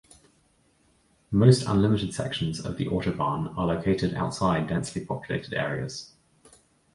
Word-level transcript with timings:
Most 1.29 1.67
unlimited 1.67 2.11
sections 2.15 2.59
of 2.65 2.75
the 2.75 2.87
autobahn 2.87 3.55
are 3.55 3.67
located 3.67 4.15
outside 4.15 4.67
densely 4.67 5.05
populated 5.05 5.53
areas. 5.53 6.13